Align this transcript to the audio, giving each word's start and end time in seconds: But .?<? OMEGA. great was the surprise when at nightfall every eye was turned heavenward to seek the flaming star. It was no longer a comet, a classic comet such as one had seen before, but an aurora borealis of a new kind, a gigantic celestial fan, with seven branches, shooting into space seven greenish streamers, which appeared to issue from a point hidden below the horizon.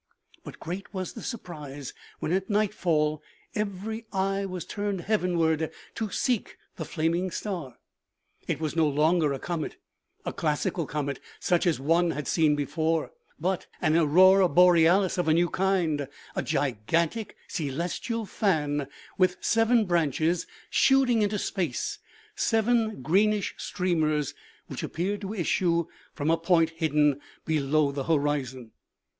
But 0.43 0.55
.?<? 0.43 0.55
OMEGA. 0.59 0.59
great 0.59 0.93
was 0.95 1.13
the 1.13 1.21
surprise 1.21 1.93
when 2.17 2.31
at 2.31 2.49
nightfall 2.49 3.21
every 3.53 4.07
eye 4.11 4.47
was 4.47 4.65
turned 4.65 5.01
heavenward 5.01 5.69
to 5.93 6.09
seek 6.09 6.57
the 6.75 6.85
flaming 6.85 7.29
star. 7.29 7.77
It 8.47 8.59
was 8.59 8.75
no 8.75 8.87
longer 8.87 9.31
a 9.31 9.37
comet, 9.37 9.77
a 10.25 10.33
classic 10.33 10.73
comet 10.87 11.19
such 11.39 11.67
as 11.67 11.79
one 11.79 12.09
had 12.09 12.27
seen 12.27 12.55
before, 12.55 13.11
but 13.39 13.67
an 13.79 13.95
aurora 13.95 14.49
borealis 14.49 15.19
of 15.19 15.27
a 15.27 15.35
new 15.35 15.51
kind, 15.51 16.07
a 16.35 16.41
gigantic 16.41 17.35
celestial 17.47 18.25
fan, 18.25 18.87
with 19.19 19.37
seven 19.39 19.85
branches, 19.85 20.47
shooting 20.71 21.21
into 21.21 21.37
space 21.37 21.99
seven 22.33 23.03
greenish 23.03 23.53
streamers, 23.59 24.33
which 24.65 24.81
appeared 24.81 25.21
to 25.21 25.35
issue 25.35 25.85
from 26.15 26.31
a 26.31 26.37
point 26.39 26.71
hidden 26.71 27.21
below 27.45 27.91
the 27.91 28.05
horizon. 28.05 28.71